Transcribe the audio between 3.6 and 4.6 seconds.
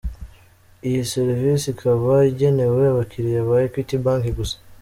Equity Bank gusa.